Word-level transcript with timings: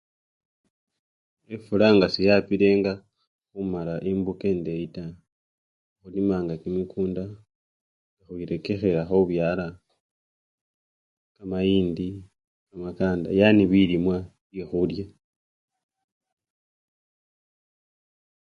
Efula 1.55 1.87
nga 1.95 2.07
seyapilenga 2.13 2.93
khumala 3.49 3.93
embuka 4.09 4.45
endeyi 4.53 4.87
taa, 4.95 5.17
khulimanga 5.99 6.53
kimikunda 6.61 7.23
nga 8.17 8.21
khwirekekhela 8.25 9.01
khubyala 9.09 9.67
kamayindi, 11.35 12.07
kamakanda 12.67 13.29
yani 13.39 13.63
bilimwa 13.71 14.17
bye 14.49 14.63
khulya. 14.69 15.05